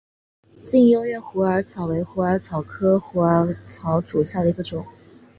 [0.65, 4.83] 近优越虎耳草为虎耳草科虎耳草属下的一个种。